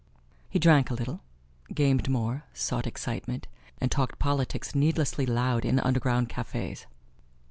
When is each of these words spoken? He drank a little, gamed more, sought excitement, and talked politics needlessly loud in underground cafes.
He 0.49 0.57
drank 0.57 0.89
a 0.89 0.95
little, 0.95 1.21
gamed 1.75 2.09
more, 2.09 2.45
sought 2.55 2.87
excitement, 2.87 3.47
and 3.79 3.91
talked 3.91 4.17
politics 4.17 4.73
needlessly 4.73 5.27
loud 5.27 5.63
in 5.63 5.79
underground 5.79 6.27
cafes. 6.27 6.87